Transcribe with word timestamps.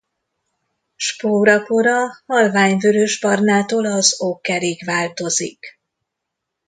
Spórapora 0.95 2.17
halvány 2.25 2.77
vörösbarnától 2.77 3.85
az 3.85 4.15
okkerig 4.21 4.85
változik. 4.85 5.79